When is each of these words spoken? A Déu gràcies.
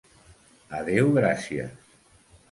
A 0.77 0.79
Déu 0.87 1.11
gràcies. 1.17 1.93